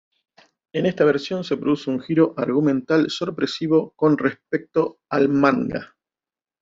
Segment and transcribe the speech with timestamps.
[0.73, 5.95] En esta versión se produce un giro argumental sorpresivo con respecto al manga.